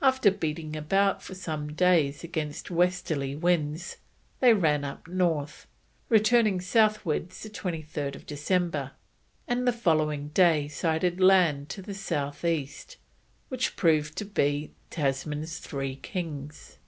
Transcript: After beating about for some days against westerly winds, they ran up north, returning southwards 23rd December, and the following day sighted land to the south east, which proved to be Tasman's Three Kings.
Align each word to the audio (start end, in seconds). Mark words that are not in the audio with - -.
After 0.00 0.32
beating 0.32 0.74
about 0.74 1.22
for 1.22 1.36
some 1.36 1.72
days 1.74 2.24
against 2.24 2.68
westerly 2.68 3.36
winds, 3.36 3.98
they 4.40 4.52
ran 4.54 4.82
up 4.84 5.06
north, 5.06 5.68
returning 6.08 6.60
southwards 6.60 7.46
23rd 7.48 8.26
December, 8.26 8.90
and 9.46 9.64
the 9.64 9.72
following 9.72 10.30
day 10.30 10.66
sighted 10.66 11.20
land 11.20 11.68
to 11.68 11.80
the 11.80 11.94
south 11.94 12.44
east, 12.44 12.96
which 13.50 13.76
proved 13.76 14.16
to 14.18 14.24
be 14.24 14.72
Tasman's 14.90 15.60
Three 15.60 15.94
Kings. 15.94 16.78